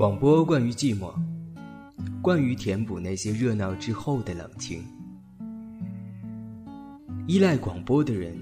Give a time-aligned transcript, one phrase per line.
[0.00, 1.12] 广播关于寂寞，
[2.22, 4.82] 关于填补那些热闹之后的冷清。
[7.26, 8.34] 依赖广播的人，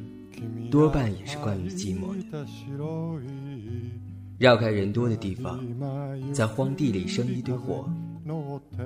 [0.71, 2.46] 多半也是关于寂寞的。
[4.39, 5.59] 绕开人多的地方，
[6.32, 7.90] 在荒地里生一堆火，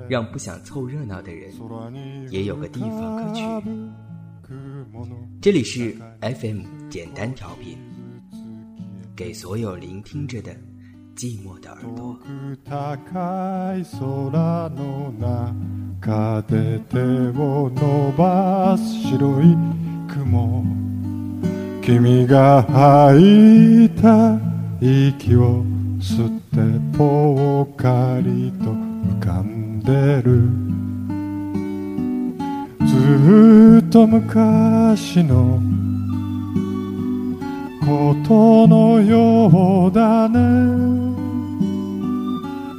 [0.09, 1.53] 让不想凑热闹的人
[2.31, 3.43] 也有个地方可去。
[5.39, 7.77] 这里是 FM 简单调频，
[9.15, 10.57] 给所有聆听着的。
[11.15, 12.17] 寂寞的耳朵。
[12.65, 15.13] 高い空の
[15.99, 19.55] 中で手を伸ばす白い
[20.07, 20.63] 雲
[21.81, 24.39] 君が吐いた
[24.81, 25.63] 息を
[25.99, 30.47] 吸ってぽっかりと浮かんでる
[32.87, 35.59] ずっと昔の
[37.85, 40.39] ことのようだね。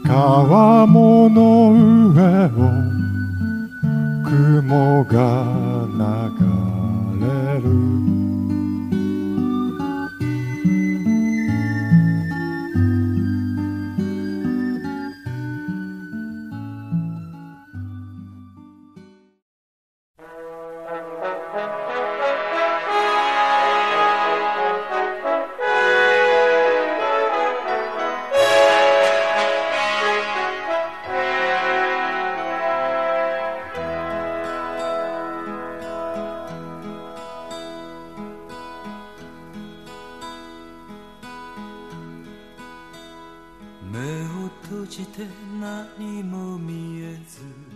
[0.05, 1.73] 川面の
[2.13, 2.49] 上を
[4.25, 5.45] 雲が
[5.93, 6.47] 流
[7.21, 8.34] れる。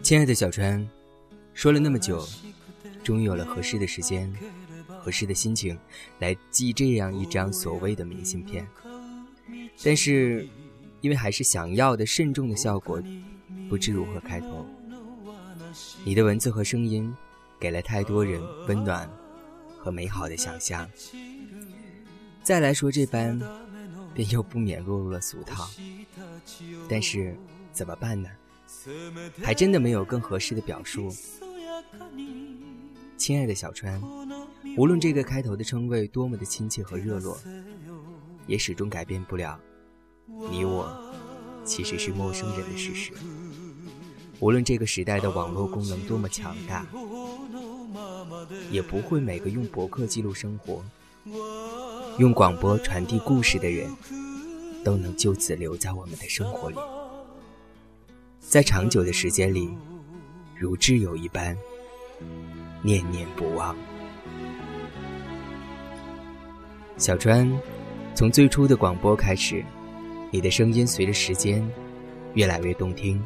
[0.08, 0.88] 亲爱的小川，
[1.52, 2.26] 说了那么久，
[3.04, 4.34] 终于有了合适的时间、
[5.02, 5.78] 合适的心情
[6.18, 8.66] 来寄这样一张所谓的明信片。
[9.84, 10.48] 但是，
[11.02, 13.02] 因为还是想要的慎重的效果，
[13.68, 14.66] 不知如何开头。
[16.04, 17.14] 你的文字和声音，
[17.60, 19.06] 给了太多人温暖
[19.76, 20.88] 和美好的想象。
[22.42, 23.38] 再来说这般，
[24.14, 25.68] 便又不免落入了俗套。
[26.88, 27.36] 但是，
[27.74, 28.30] 怎么办呢？
[29.42, 31.12] 还真的没有更合适的表述。
[33.16, 34.00] 亲爱的小川，
[34.76, 37.38] 无论这个开头的称谓多么的亲切和热络，
[38.46, 39.58] 也始终改变不了
[40.50, 41.12] 你我
[41.64, 43.12] 其实是陌生人的事实。
[44.40, 46.86] 无论这个时代的网络功能多么强大，
[48.70, 50.84] 也不会每个用博客记录生活、
[52.18, 53.90] 用广播传递故事的人
[54.84, 56.76] 都能就此留在我们的生活里。
[58.48, 59.68] 在长久的时间里，
[60.56, 61.54] 如挚友一般，
[62.80, 63.76] 念念不忘。
[66.96, 67.46] 小川，
[68.14, 69.62] 从最初的广播开始，
[70.30, 71.62] 你的声音随着时间
[72.32, 73.22] 越来越动听，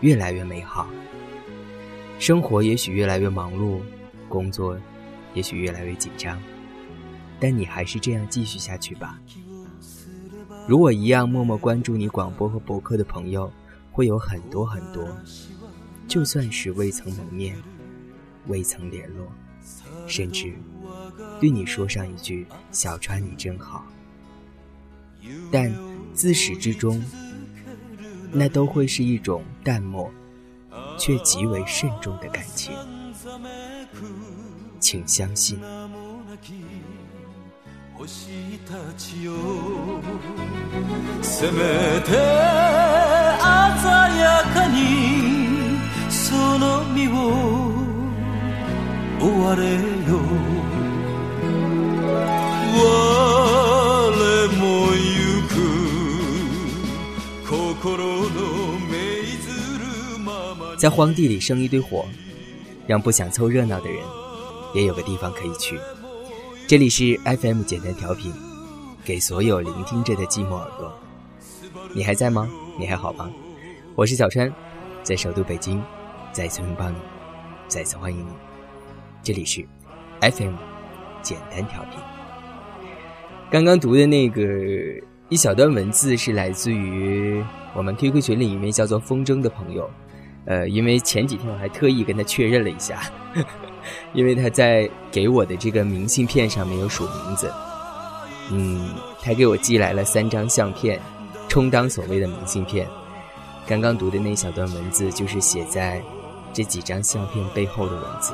[0.00, 0.88] 越来越美好。
[2.18, 3.80] 生活也许越来越忙碌，
[4.30, 4.78] 工作
[5.34, 6.40] 也许越来越紧张，
[7.38, 9.20] 但你还是这样继续下去吧。
[10.66, 13.52] 如我一样默默关注你广播和博客的朋友。
[13.92, 15.06] 会有很多很多，
[16.08, 17.56] 就算是未曾谋面、
[18.46, 19.30] 未曾联络，
[20.06, 20.54] 甚至
[21.38, 23.84] 对你说上一句“小川你真好”，
[25.52, 25.72] 但
[26.14, 27.02] 自始至终，
[28.32, 30.10] 那都会是一种淡漠
[30.98, 32.74] 却极为慎重的感情，
[34.80, 35.60] 请相信。
[60.78, 62.04] 在荒地里生一堆火，
[62.88, 64.02] 让不想凑热闹的人
[64.74, 65.78] 也有个地方可以去。
[66.66, 68.32] 这里是 FM 简单调频，
[69.04, 70.92] 给所有聆听着的寂寞耳朵。
[71.94, 72.50] 你还在吗？
[72.78, 73.30] 你还好吗？
[73.94, 74.50] 我是小川，
[75.02, 75.82] 在首都北京，
[76.32, 76.96] 再次拥抱你，
[77.68, 78.32] 再次欢迎你。
[79.22, 79.66] 这里是
[80.20, 80.54] FM
[81.20, 82.00] 简单调频。
[83.50, 84.42] 刚刚读的那个
[85.28, 89.88] 一小段文字是来自于我们 QQ 群里一位叫做风筝的朋友。
[90.46, 93.02] 呃，因为前几天我还特意跟他确认了一下，
[94.12, 97.52] 因为他在给我的这个明信片上没有署名字。
[98.50, 98.90] 嗯，
[99.22, 100.98] 他给我寄来了三张相片，
[101.52, 102.88] 充当所谓的明信片。
[103.66, 106.02] 刚刚读的那小段文字，就是写在
[106.50, 108.32] 这几张相片背后的文字。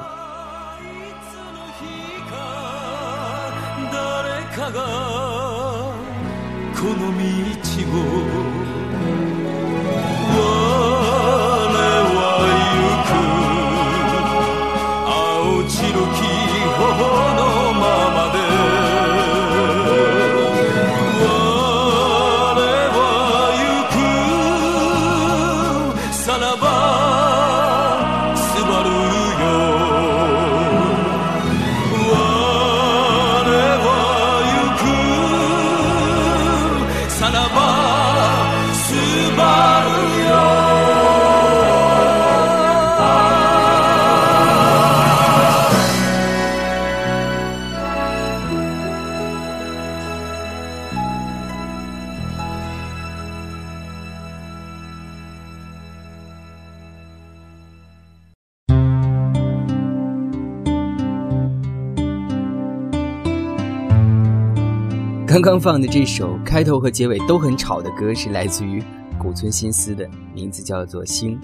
[65.29, 68.83] 刚刚放的这首开头和结尾都很吵的歌，是来自于
[69.19, 71.39] 古村新司的，名字叫做《星》。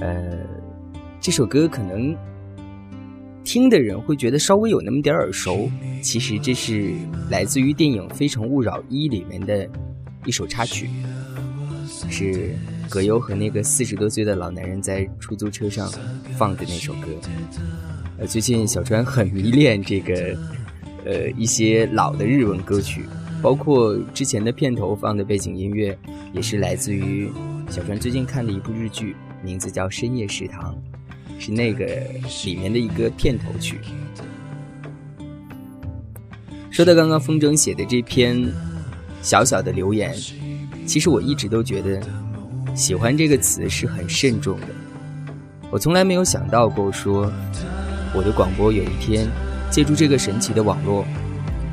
[0.00, 0.38] 呃，
[1.20, 2.16] 这首歌可能
[3.42, 5.68] 听的人会觉得稍微有那么点耳熟，
[6.00, 6.94] 其实这是
[7.28, 9.68] 来自于电影《非诚勿扰一》里面的
[10.24, 10.88] 一首插曲，
[12.08, 12.54] 是
[12.88, 15.90] 葛优和那个四十多岁的老男人在出租车上
[16.38, 17.08] 放的那首歌。
[18.18, 20.38] 呃，最近小川很迷恋这个。
[21.06, 23.04] 呃，一些老的日文歌曲，
[23.40, 25.96] 包括之前的片头放的背景音乐，
[26.32, 27.30] 也是来自于
[27.70, 30.74] 小川最近看的一部日剧，名字叫《深夜食堂》，
[31.40, 31.86] 是那个
[32.44, 33.78] 里面的一个片头曲。
[36.72, 38.44] 说到刚刚风筝写的这篇
[39.22, 40.12] 小小的留言，
[40.86, 42.02] 其实我一直都觉得
[42.74, 44.66] “喜欢”这个词是很慎重的。
[45.70, 47.32] 我从来没有想到过说
[48.12, 49.28] 我的广播有一天。
[49.70, 51.04] 借助这个神奇的网络，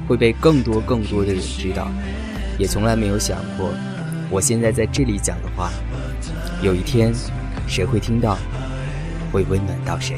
[0.08, 1.88] 会被更多更多的人知道，
[2.58, 3.70] 也从来没有想过，
[4.30, 5.72] 我现在在这里讲的话，
[6.62, 7.14] 有一天
[7.68, 8.38] 谁会听到，
[9.32, 10.18] 会温暖到谁。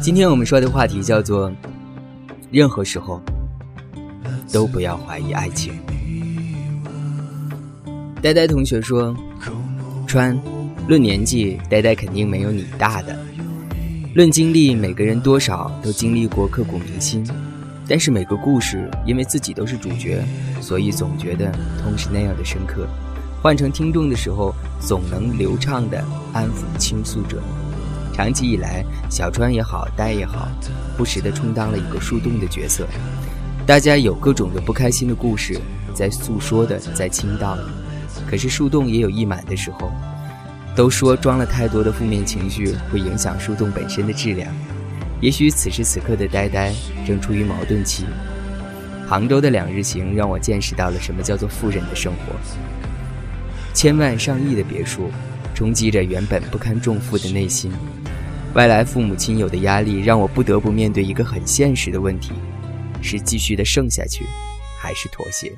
[0.00, 1.52] 今天我们说的话题叫做：
[2.50, 3.20] 任何时候
[4.50, 5.74] 都不要怀疑爱情。
[8.20, 9.14] 呆呆同学说
[10.08, 10.36] ：“川，
[10.88, 13.14] 论年纪，呆呆肯定没有你大的；
[14.12, 17.24] 论经历，每个人多少都经历过刻骨铭心。
[17.86, 20.20] 但是每个故事，因为自己都是主角，
[20.60, 22.88] 所以总觉得痛是那样的深刻。
[23.40, 27.40] 换成听众的时候，总能流畅的安抚倾诉者。
[28.12, 30.48] 长期以来，小川也好，呆也好，
[30.96, 32.84] 不时的充当了一个树洞的角色。
[33.64, 35.56] 大家有各种的不开心的故事，
[35.94, 37.64] 在诉说的，在倾倒的。”
[38.28, 39.90] 可是树洞也有溢满的时候，
[40.76, 44.52] 都说装了太多的负面情绪会影响树洞本身的质量。
[45.20, 46.72] 也许此时此刻的呆呆
[47.06, 48.04] 正处于矛盾期。
[49.08, 52.34] 杭州的两日行让我见识到了什么叫做富人的生活。
[53.72, 55.10] 千万上亿的别墅，
[55.54, 57.72] 冲击着原本不堪重负的内心。
[58.54, 62.32] 外来父母亲友的压力让我不得不面对一个很现实的问题：
[63.00, 64.24] 是继续的剩下去，
[64.78, 65.52] 还是妥协？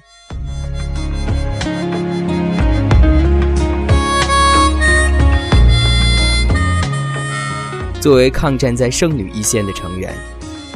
[8.01, 10.15] 作为抗战在剩女一线的成员，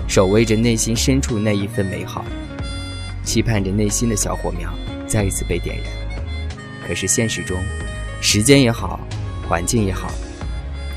[0.06, 2.22] 守卫着内心深处那一份美好，
[3.24, 4.70] 期盼着内心的小火苗
[5.06, 5.86] 再一次被点燃。
[6.86, 7.56] 可是现实中，
[8.20, 9.00] 时间也好，
[9.48, 10.10] 环境也好，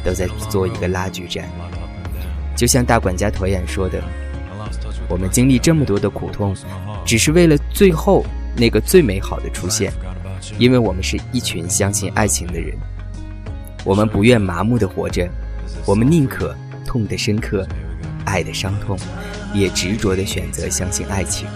[0.03, 1.49] 都在做一个拉锯战。
[2.57, 4.03] 就像大管家驼眼说的
[5.07, 6.53] ：“我们经历这么多的苦痛，
[7.05, 9.93] 只是为了最后那个最美好的出现，
[10.57, 12.77] 因为我们是一群相信爱情的人，
[13.85, 15.25] 我们不愿麻木的活着。”
[15.85, 16.55] 我们宁可
[16.85, 17.67] 痛得深刻，
[18.25, 18.97] 爱的伤痛，
[19.53, 21.47] 也执着的选择相信爱情。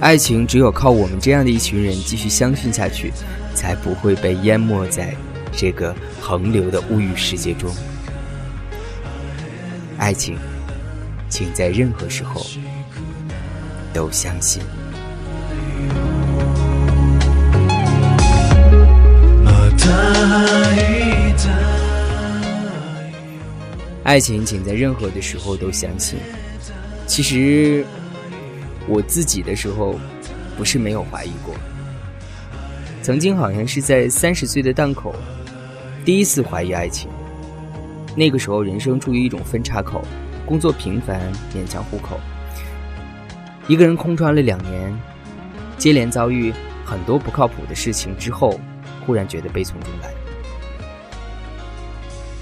[0.00, 3.12] 爱情只有靠我们这样的一群人继续相信下去，
[3.54, 5.14] 才不会被淹没在
[5.52, 7.70] 这个横流的物欲世界中。
[9.98, 10.38] 爱情，
[11.28, 12.40] 请在任何时候
[13.92, 14.62] 都相信。
[24.02, 26.18] 爱情，请在任何的时候都相信。
[27.06, 27.84] 其实，
[28.86, 29.98] 我自己的时候，
[30.56, 31.54] 不是没有怀疑过。
[33.02, 35.14] 曾经好像是在三十岁的档口，
[36.04, 37.10] 第一次怀疑爱情。
[38.16, 40.02] 那个时候，人生处于一种分叉口，
[40.46, 41.20] 工作平凡，
[41.54, 42.18] 勉强糊口。
[43.68, 44.98] 一个人空窗了两年，
[45.76, 46.52] 接连遭遇
[46.84, 48.58] 很多不靠谱的事情之后，
[49.06, 50.10] 忽然觉得悲从中来。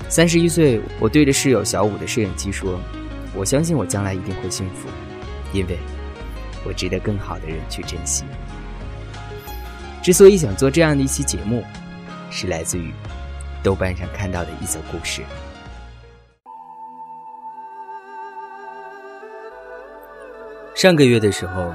[0.08, 2.80] 三十一岁，我对着室友小五的摄影机说
[3.36, 4.88] ：“我相信我将来一定会幸福，
[5.52, 5.78] 因为
[6.66, 8.24] 我值得更好的人去珍惜。”
[10.02, 11.62] 之所以想做这样的一期节目，
[12.30, 12.90] 是来自于
[13.62, 15.22] 豆瓣上看到的一则故事。
[20.74, 21.70] 上个月的时候，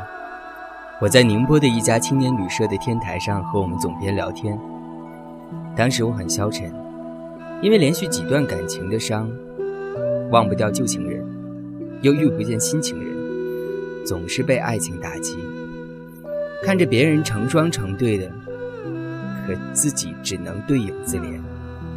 [0.99, 4.59] 我在宁波的一家青年旅社的天台上和我们总编聊天。
[5.75, 6.73] 当时我很消沉，
[7.63, 9.31] 因为连续几段感情的伤，
[10.31, 11.25] 忘不掉旧情人，
[12.01, 15.37] 又遇不见新情人，总是被爱情打击。
[16.61, 18.29] 看着别人成双成对的，
[19.47, 21.39] 可自己只能对影自怜，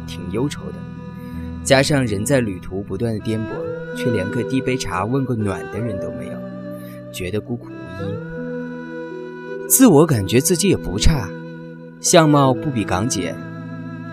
[0.07, 0.75] 挺忧愁的。
[1.65, 3.47] 加上人在旅途不断的颠簸，
[3.97, 6.33] 却连个递杯茶、问个暖的人都没有。
[7.11, 11.29] 觉得孤苦无依，自我感觉自己也不差，
[11.99, 13.35] 相貌不比港姐，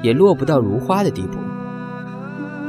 [0.05, 1.39] 也落不到如花的地步，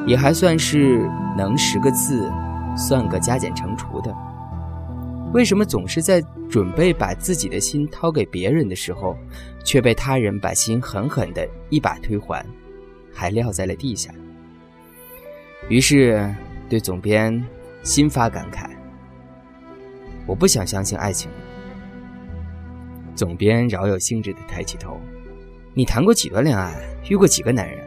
[0.07, 1.05] 也还算是
[1.37, 2.31] 能识个字，
[2.77, 4.15] 算个加减乘除的。
[5.33, 9.17] 为什么总是在准备把自己的心掏给别人的时候，
[9.65, 12.45] 却被他人把心狠狠的一把推还，
[13.13, 14.09] 还撂在了地下？
[15.67, 16.33] 于是
[16.69, 17.45] 对总编
[17.83, 18.69] 心发感慨。
[20.25, 21.29] 我不想相信爱情。
[23.13, 24.97] 总编饶有兴致的抬起头
[25.77, 26.73] ：“你谈过几段恋爱，
[27.09, 27.85] 遇过几个男人，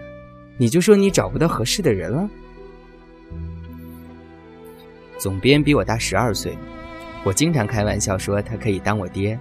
[0.59, 2.29] 你就说你找不到合适的人了？”
[5.19, 6.55] 总编比我大十二岁，
[7.25, 9.39] 我经常开玩笑说他可以当我爹。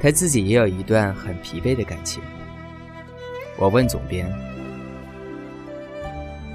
[0.00, 2.22] 他自己也有一段很疲惫的感情。
[3.58, 4.26] 我问总编：“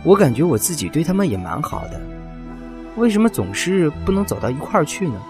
[0.04, 2.02] 我感觉我自己对他们也蛮好的。”
[2.98, 5.22] 为什么总是不能走到一块儿去呢？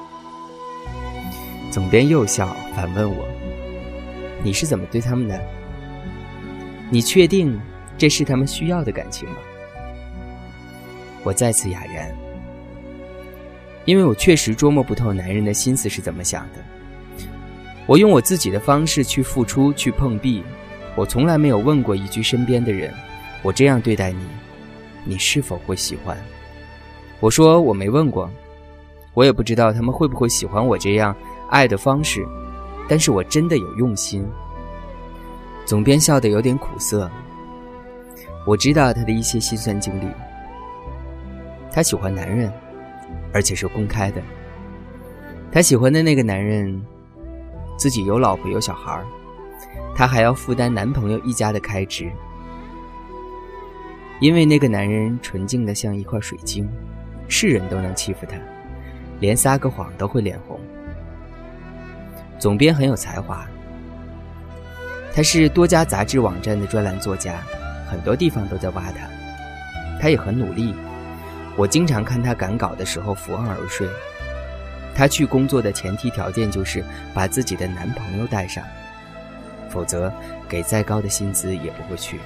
[1.70, 3.26] 总编又笑，反问我
[4.44, 5.42] ：“你是怎么对他们的？
[6.90, 7.60] 你确定
[7.98, 9.36] 这是他们需要的感情吗？”
[11.24, 12.14] 我再次哑然，
[13.86, 16.60] 因为我确实捉摸不透男人的心思是怎么想的。
[17.86, 20.44] 我用我自己的方式去付出，去碰壁，
[20.96, 22.94] 我从来没有问过一句身边的人
[23.42, 24.26] ：“我这样对待你，
[25.06, 26.18] 你是否会喜欢？”
[27.20, 28.30] 我说我没问过，
[29.14, 31.16] 我也不知道他们会不会喜欢我这样
[31.50, 32.22] 爱的方式，
[32.88, 34.26] 但是我真的有用心。
[35.66, 37.10] 总编笑得有点苦涩。
[38.46, 40.08] 我知道他的一些心酸经历。
[41.72, 42.52] 他喜欢男人，
[43.34, 44.22] 而且是公开的。
[45.52, 46.82] 他喜欢的那个男人，
[47.78, 49.02] 自己有老婆有小孩
[49.96, 52.12] 他还要负担男朋友一家的开支，
[54.20, 56.70] 因为那个男人纯净的像一块水晶。
[57.30, 58.38] 是人都能欺负他，
[59.22, 60.60] 连撒个谎都会脸红。
[62.44, 63.48] 总编很有才华，
[65.14, 67.42] 他是多家杂志网站的专栏作家，
[67.90, 69.08] 很多地方都在挖他。
[69.98, 70.76] 他也很努力，
[71.56, 73.88] 我经常看他赶稿的时候伏案而睡。
[74.94, 76.84] 他去工作的前提条件就是
[77.14, 78.62] 把自己的男朋友带上，
[79.70, 80.12] 否则
[80.50, 82.20] 给再高的薪资也不会去。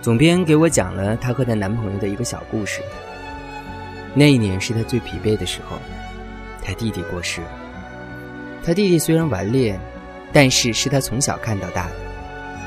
[0.00, 2.80] 总编给我讲了她和她男朋友的一个小故事。
[4.14, 5.78] 那一年是她最疲惫的时候，
[6.64, 7.48] 她弟弟过世了。
[8.64, 9.78] 他弟弟虽然顽劣，
[10.32, 11.94] 但是是他从小看到大的。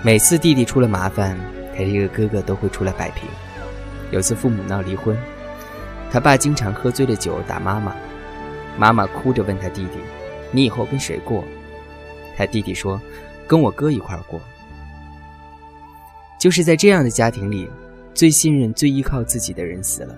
[0.04, 1.38] 每次弟弟出了麻烦，
[1.74, 3.28] 他这个哥哥都会出来摆平。
[4.12, 5.18] 有次父母闹离婚，
[6.12, 7.96] 他爸经常喝醉了酒打妈妈，
[8.78, 9.98] 妈妈哭着问他弟弟
[10.52, 11.44] ：“你以后跟谁过？”
[12.38, 13.02] 他弟弟说
[13.48, 14.40] ：“跟我哥一块过。”
[16.38, 17.68] 就是在这样的家庭里，
[18.14, 20.16] 最信任、最依靠自己的人死了，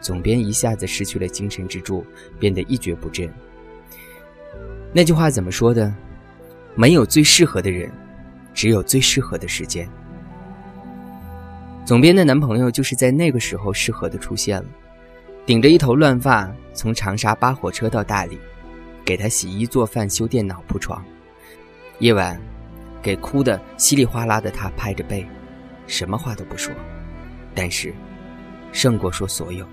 [0.00, 2.04] 总编一下子失去了精神支柱，
[2.38, 3.28] 变得一蹶不振。
[4.98, 5.94] 那句话怎么说的？
[6.74, 7.88] 没有最适合的人，
[8.52, 9.88] 只有最适合的时间。
[11.84, 14.68] 总编的男朋友就是在那个时候适合的出现了，
[15.46, 18.40] 顶着一头乱发，从长沙扒火车到大理，
[19.04, 21.00] 给他洗衣做饭、修电脑、铺床，
[22.00, 22.36] 夜晚。
[23.00, 25.24] 给哭的稀里哗啦的他拍着背，
[25.86, 26.74] 什么话都不说，
[27.54, 27.94] 但是
[28.72, 29.64] 胜过说所有。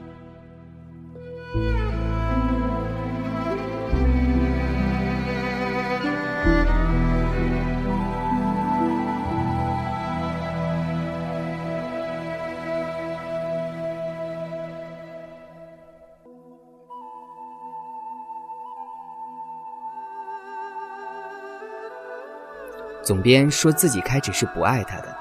[23.05, 25.15] 总编说自己开始是不爱他的，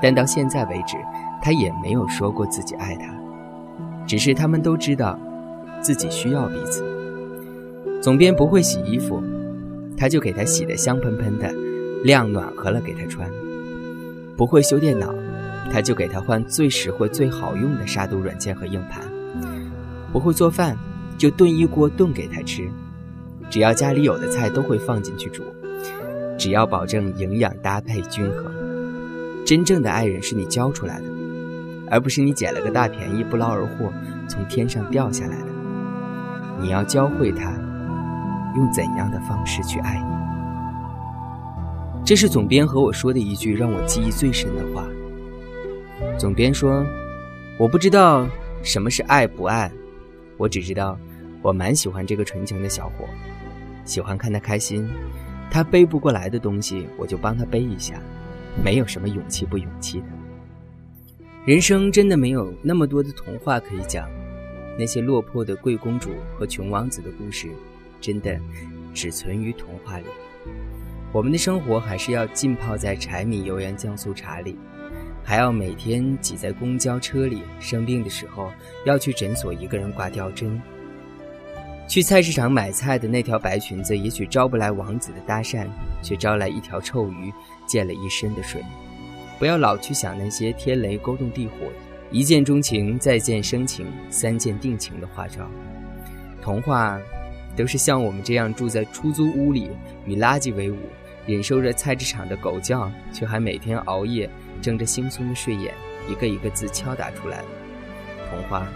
[0.00, 0.96] 但到现在为止，
[1.42, 3.12] 他也没有说过自己爱他，
[4.06, 5.18] 只是他们都知道
[5.80, 6.84] 自己需要彼此。
[8.00, 9.20] 总编不会洗衣服，
[9.96, 11.52] 他就给他洗得香喷喷的，
[12.04, 13.28] 晾暖和了给他穿；
[14.36, 15.12] 不会修电脑，
[15.72, 19.02] 他就给他换最实惠、最好用的杀毒软件和硬盘；
[20.12, 20.78] 不会做饭，
[21.18, 22.70] 就炖一锅炖给他吃，
[23.50, 25.42] 只要家里有的菜都会放进去煮。
[26.38, 28.44] 只要保证营养搭配均衡，
[29.44, 31.06] 真正的爱人是你教出来的，
[31.90, 33.92] 而不是你捡了个大便宜不劳而获
[34.28, 35.46] 从天上掉下来的。
[36.60, 37.52] 你要教会他
[38.56, 40.18] 用怎样的方式去爱你。
[42.04, 44.86] 这是总编和我说的一句让我记忆最深的话。
[46.16, 46.86] 总编说
[47.58, 48.26] ：“我不知道
[48.62, 49.70] 什么是爱不爱，
[50.36, 50.96] 我只知道
[51.42, 53.04] 我蛮喜欢这个纯情的小伙，
[53.84, 54.88] 喜欢看他开心。
[55.50, 58.00] 他背不过来的东西，我就帮他背一下，
[58.64, 60.06] 没有什么勇气不勇气的。
[61.44, 64.08] 人生真的没有那么多的童话可以讲，
[64.78, 67.48] 那些落魄的贵公主和穷王子的故事，
[68.00, 68.38] 真的
[68.92, 70.04] 只存于童话里。
[71.12, 74.58] 我们的生活还是要浸泡在柴米油盐酱醋茶里。”
[75.24, 78.50] 还要每天挤在公交车里，生病的时候
[78.86, 80.58] 要去诊所一个人挂吊针。
[81.88, 85.66] 去菜市场买菜的那条白裙子，也许招不来王子的搭讪，
[86.02, 87.32] 却招来一条臭鱼，
[87.66, 88.62] 溅了一身的水。
[89.38, 91.54] 不要老去想那些天雷勾动地火、
[92.10, 95.50] 一见钟情、再见生情、三见定情的花招。
[96.42, 97.00] 童话，
[97.56, 99.70] 都是像我们这样住在出租屋里，
[100.04, 100.76] 与垃圾为伍，
[101.26, 104.28] 忍受着菜市场的狗叫，却还每天熬夜。
[104.60, 105.72] 睁着惺忪的睡眼，
[106.10, 107.42] 一个一个字敲打出来。
[108.28, 108.66] 童话，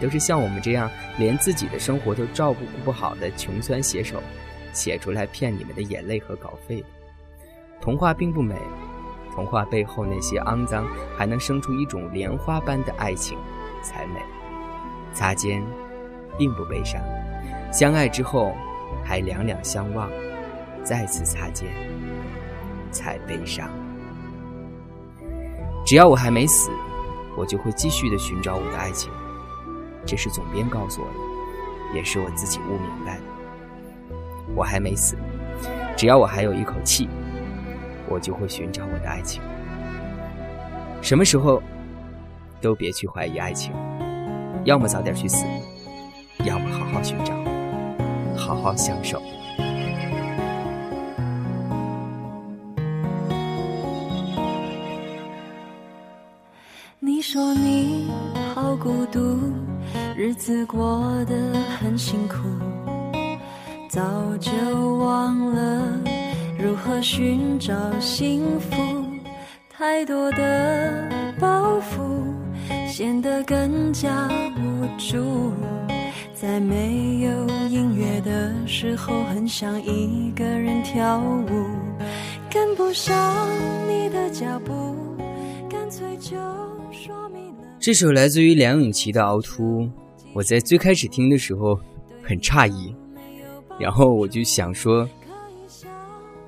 [0.00, 4.22] 都是像我们这样连自己的生活都照顾不好的穷酸写手
[4.72, 6.84] 写出来骗你们的眼泪和稿费。
[7.80, 8.54] 童话并不美，
[9.34, 10.86] 童话背后那些肮脏
[11.16, 13.38] 还能生出一种莲花般的爱情
[13.82, 14.20] 才美。
[15.12, 15.62] 擦肩，
[16.38, 17.00] 并不悲伤；
[17.72, 18.52] 相爱之后，
[19.02, 20.10] 还两两相望，
[20.84, 21.68] 再次擦肩，
[22.90, 23.68] 才悲伤。
[25.86, 26.70] 只要我还没死，
[27.36, 29.10] 我就会继续的寻找我的爱情。
[30.06, 33.22] 这是总编告诉我的，也是我自己悟明白的。
[34.54, 35.16] 我还没死，
[35.96, 37.08] 只要我还有一口气，
[38.08, 39.42] 我就会寻找我的爱情。
[41.02, 41.60] 什么时候
[42.60, 43.72] 都别去怀疑爱情，
[44.64, 45.44] 要么早点去死，
[46.44, 47.34] 要么好好寻找，
[48.36, 49.20] 好好享受。
[57.28, 58.08] 说你
[58.54, 59.40] 好孤独，
[60.18, 62.36] 日子过得很辛苦，
[63.86, 64.00] 早
[64.38, 64.50] 就
[64.96, 66.00] 忘了
[66.58, 68.74] 如何寻找幸福。
[69.68, 71.06] 太多的
[71.38, 72.32] 包袱
[72.88, 74.26] 显得更加
[74.56, 75.52] 无助，
[76.32, 77.30] 在没有
[77.68, 81.46] 音乐的时候，很想一个人跳舞，
[82.50, 83.46] 跟不上
[83.86, 84.96] 你的脚步，
[85.68, 86.38] 干脆就
[86.90, 87.64] 说明了。
[87.78, 89.82] 这首来自于梁咏琪的《凹凸》，
[90.36, 91.80] 我在最开始听的时候
[92.22, 92.94] 很诧异，
[93.80, 95.08] 然后我就想说，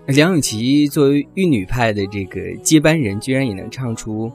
[0.08, 4.30] 梁咏琪作为玉女派的这个接班人，居然也能唱出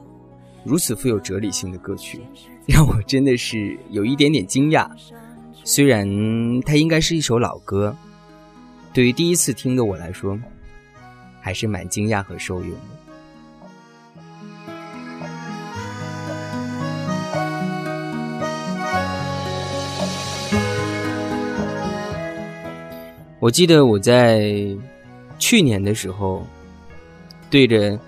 [0.64, 2.18] 如此富有哲理性的歌曲，
[2.66, 4.90] 让我真的是有一点点惊讶。
[5.62, 6.04] 虽然
[6.62, 7.96] 它应该是一首老歌，
[8.92, 10.36] 对于第一次听的我来说，
[11.40, 13.03] 还是蛮惊讶和受用的。
[23.44, 24.74] 我记得我在
[25.38, 26.42] 去年的时候，
[27.50, 28.00] 对着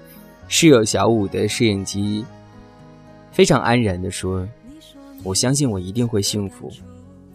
[0.49, 2.25] 室友小五的摄影机，
[3.33, 4.49] 非常安然的说
[5.23, 6.73] ：“我相信我一定会幸福，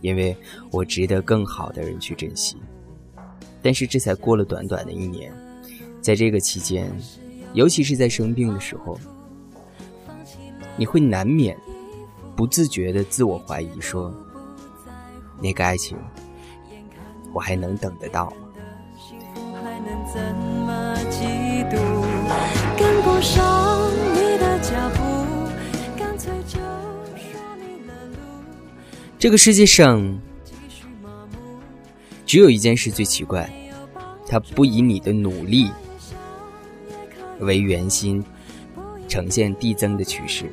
[0.01, 0.35] 因为
[0.71, 2.57] 我值得更好的人去珍惜。”
[3.61, 5.31] 但是这才过了短短的一年，
[6.01, 6.91] 在这个期间，
[7.53, 8.99] 尤其是在生病的时候，
[10.75, 11.55] 你会难免
[12.35, 14.11] 不自觉的自我怀疑，说
[15.39, 15.95] ：“那个爱情。”
[17.33, 18.35] 我还能等得到吗？
[29.17, 30.19] 这个世界上
[32.25, 33.49] 只有一件事最奇怪，
[34.27, 35.69] 它不以你的努力
[37.39, 38.23] 为圆心，
[39.07, 40.51] 呈现递增的趋势。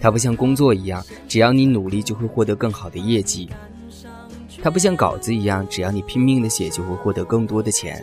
[0.00, 3.50] 它不像工作一样，只要你努力就会获得更好的业绩。
[4.64, 8.02] 它不像稿子一样，只要你拼命的写，就会获得更多的钱。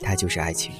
[0.00, 0.72] 它就是爱情。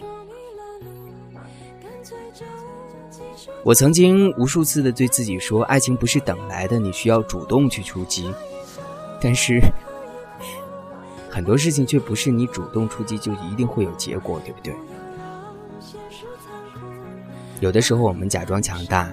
[3.64, 8.32] 我曾经无数次的对自己说，爱情不是等来的，你需要主动去出击。
[9.20, 9.60] 但是，
[11.28, 14.72] 很多事情却不是你主动出击就一定会有结果，对不对？
[17.58, 19.12] 有的时候，我们假装强大，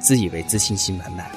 [0.00, 1.30] 自以为自信心满满。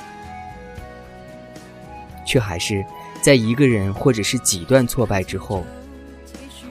[2.32, 2.82] 却还是
[3.22, 5.66] 在一个人或者是几段挫败之后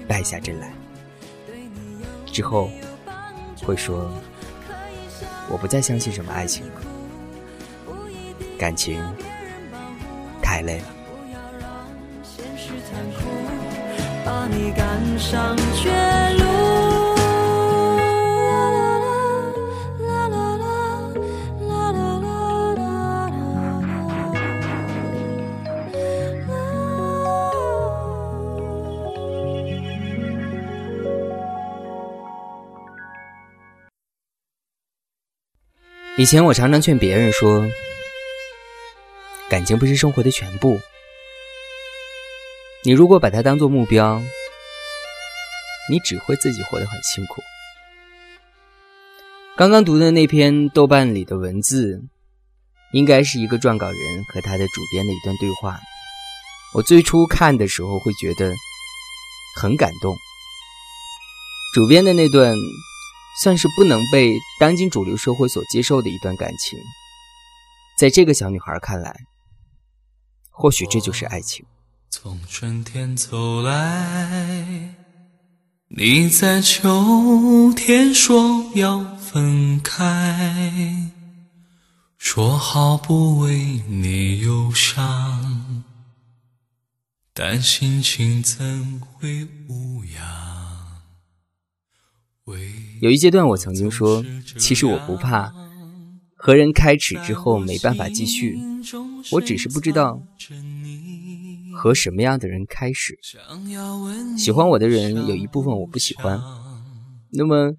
[0.09, 0.73] 败下阵来，
[2.25, 2.71] 之后
[3.63, 4.11] 会说
[5.53, 6.73] ：“我不再相信什么爱情了。”
[8.57, 8.99] 感情
[10.41, 10.85] 太累了。
[14.25, 15.91] 把你赶上绝
[16.43, 16.50] 路。
[36.21, 37.67] 以前我常常劝别人说，
[39.49, 40.79] 感情不是生活的全部。
[42.85, 44.23] 你如果把它当做目标，
[45.91, 47.43] 你只会自己活得很辛苦。
[49.57, 52.03] 刚刚读的那篇豆瓣里的文字，
[52.93, 55.81] 应该是一个撰稿人和他的主编的一段对话。
[56.75, 58.53] 我最初看的时候会觉得
[59.57, 60.15] 很感动。
[61.73, 62.55] 主编的那段。
[63.43, 66.79] 算是不能被当今主流社会所接受的一段感情，
[67.99, 69.15] 在这个小女孩看来，
[70.51, 71.65] 或许这就是爱情。
[72.11, 74.95] 从春天走来，
[75.89, 81.11] 你在秋天说要分开，
[82.19, 85.85] 说好不为你忧伤，
[87.33, 90.50] 但心情怎会无恙？
[93.01, 94.25] 有一阶段，我曾经说，
[94.59, 95.53] 其实我不怕
[96.37, 98.59] 和人开始之后没办法继续，
[99.33, 100.23] 我只是不知道
[101.75, 103.19] 和什么样的人开始。
[104.37, 106.41] 喜欢我的人有一部分我不喜欢，
[107.31, 107.77] 那么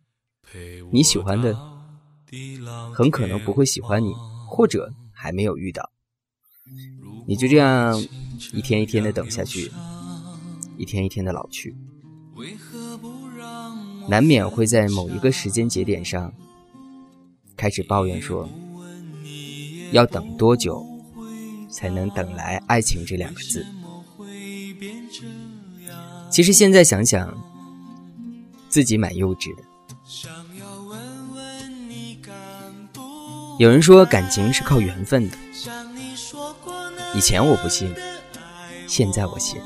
[0.91, 1.55] 你喜欢的
[2.93, 4.13] 很可能不会喜欢你，
[4.47, 5.91] 或者还没有遇到。
[7.27, 8.01] 你就这样
[8.53, 9.71] 一天一天的等下去，
[10.77, 11.75] 一天一天的老去。
[14.11, 16.33] 难免会在某一个时间节点上
[17.55, 18.49] 开始抱怨说
[19.93, 20.85] ：“要等多久
[21.69, 23.65] 才能等来爱情这两个字？”
[26.29, 27.33] 其实现在想想，
[28.67, 29.63] 自己蛮幼稚的。
[33.59, 35.37] 有人说感情是靠缘分的，
[37.15, 37.89] 以前我不信，
[38.87, 39.57] 现在我信。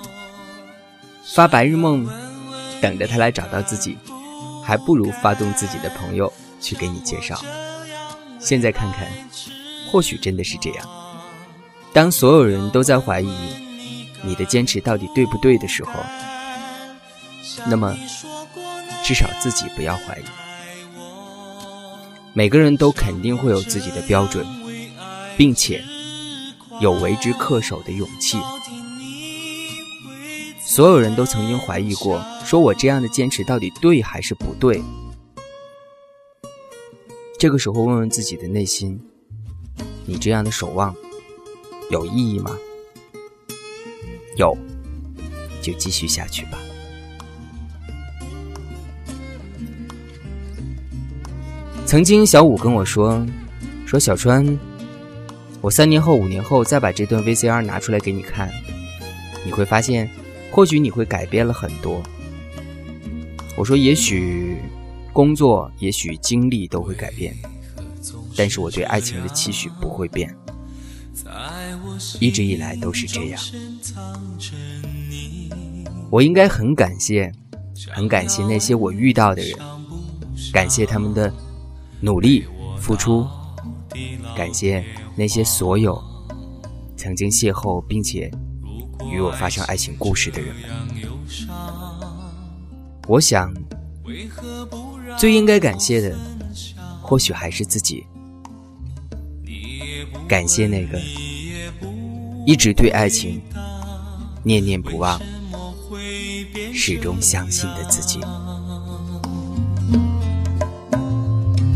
[1.34, 2.08] 发白日梦，
[2.80, 3.98] 等着他来找到自己。
[4.66, 7.40] 还不如发动自己的朋友去给你介绍。
[8.40, 9.08] 现在看看，
[9.92, 10.86] 或许真的是这样。
[11.94, 13.32] 当所有人都在怀疑
[14.24, 15.94] 你的坚持到底对不对的时候，
[17.68, 17.96] 那么
[19.04, 20.24] 至少自己不要怀疑。
[22.34, 24.46] 每个人都肯定会有自己的标准，
[25.38, 25.82] 并且
[26.82, 28.40] 有为之恪守的勇气。
[30.68, 34.82] 所有人都曾经怀疑过，说我这样的坚持到底对还是不对？
[37.40, 39.00] 这个时候问问自己的内心，
[40.06, 40.94] 你这样的守望
[41.92, 42.58] 有意义吗？
[44.38, 44.58] 有，
[45.62, 46.58] 就继续下去吧。
[51.86, 53.24] 曾经小五跟我说，
[53.86, 54.58] 说小川，
[55.62, 58.52] 我三年后、五年后再把这段 VCR 拿出来给你看，
[59.46, 60.10] 你会发现。
[60.56, 62.02] 或许你会改变了很多。
[63.58, 64.56] 我说，也许
[65.12, 67.36] 工作，也许经历都会改变，
[68.38, 70.34] 但是我对爱情的期许不会变，
[72.22, 73.42] 一直以来都是这样。
[76.10, 77.30] 我应该很感谢，
[77.92, 79.60] 很感谢那些我遇到的人，
[80.54, 81.34] 感谢他们的
[82.00, 82.46] 努力
[82.80, 83.28] 付出，
[84.38, 84.82] 感谢
[85.18, 86.02] 那些所有
[86.96, 88.32] 曾经邂逅并且。
[89.12, 90.66] 与我发生爱情故事的人们，
[93.08, 93.54] 我想，
[95.18, 96.16] 最应该感谢的，
[97.02, 98.06] 或许还是自己。
[100.28, 101.00] 感谢那个
[102.46, 103.40] 一直对爱情
[104.44, 105.22] 念念不忘、
[106.74, 108.20] 始终相信的自己。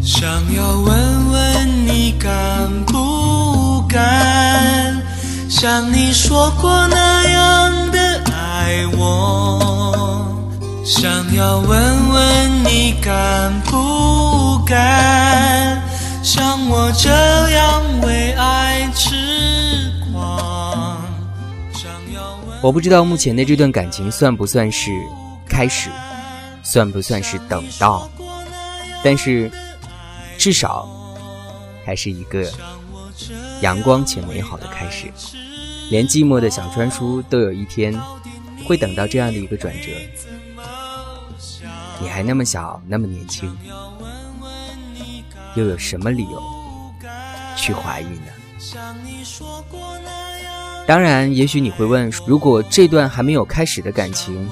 [0.02, 4.89] 想要问问你敢不敢？
[5.60, 10.34] 像你说过那样的爱我，
[10.86, 15.84] 想要问问你敢不敢
[16.24, 17.10] 像我这
[17.50, 20.98] 样为爱痴狂？
[22.62, 24.92] 我不知道目前的这段感情算不算是
[25.46, 25.90] 开始，
[26.64, 28.10] 算不算是等到，
[29.04, 29.52] 但是
[30.38, 30.88] 至少
[31.86, 32.50] 还是一个。
[33.62, 35.12] 阳光且美好的开始，
[35.90, 37.94] 连寂寞的小川叔都有一天
[38.66, 39.90] 会等到这样的一个转折。
[42.02, 43.54] 你还那么小，那么年轻，
[45.56, 46.42] 又有什么理由
[47.58, 48.32] 去怀疑呢？
[50.88, 54.50] 当然，也许你会问，如果这段还没有开始的感情，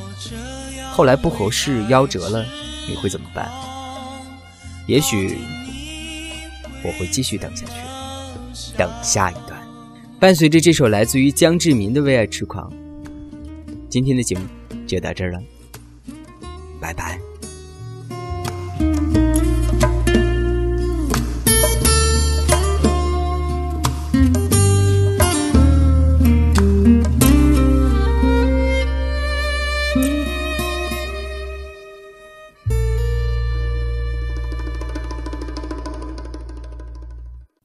[0.92, 2.46] 后来不合适夭折了，
[2.88, 3.50] 你会怎么办？
[4.86, 5.40] 也许
[6.84, 7.74] 我会继续等下去，
[8.78, 9.36] 等下一。
[10.20, 12.68] 伴随着这首来自于江志民的《为爱痴狂》，
[13.88, 14.44] 今天的节目
[14.88, 15.40] 就到这儿了，
[16.82, 17.20] 拜拜。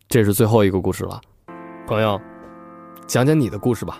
[0.07, 1.19] 这是最后一个故事了，
[1.87, 2.21] 朋友，
[3.12, 4.00] 讲讲你的故事吧。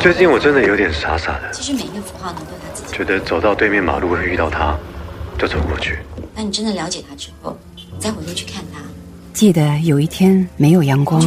[0.00, 1.50] 最近我真的有点傻傻的。
[1.52, 2.96] 其实每一个符号呢，都有它自己。
[2.96, 4.76] 觉得走到对面马路会遇到他，
[5.38, 5.98] 就走过去。
[6.34, 7.56] 那你真的了解他之后，
[7.98, 8.80] 再回头去看他。
[9.32, 11.22] 记得有一天没有阳光，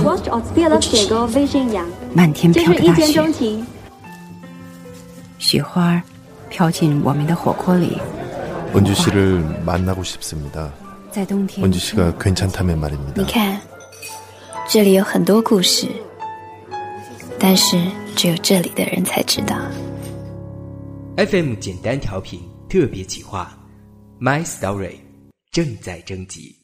[2.14, 3.66] 漫天飘着大雪，
[5.38, 6.02] 雪花
[6.50, 7.98] 飘进我们的火锅里。
[8.74, 10.70] 文주씨를만나고싶습니다
[11.12, 13.60] 在冬天，文주씨가괜찮다면말입니다你看，
[14.68, 15.88] 这里有很多故事，
[17.39, 17.77] 但是
[18.15, 19.57] 只有这里的人才知道。
[21.17, 23.57] FM 简单调频特别企划，
[24.23, 24.91] 《My Story》
[25.51, 26.56] 正在征集。